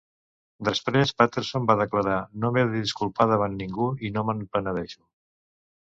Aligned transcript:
Després, 0.69 1.13
Patterson 1.23 1.67
va 1.73 1.77
declarar: 1.83 2.17
"No 2.45 2.51
m'he 2.57 2.65
de 2.73 2.81
disculpar 2.87 3.31
davant 3.35 3.61
de 3.61 3.63
ningú 3.63 3.93
i 4.11 4.15
no 4.17 4.29
me'n 4.31 4.45
penedeixo". 4.59 5.09